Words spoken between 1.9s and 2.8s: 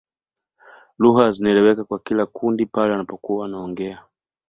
kila kundi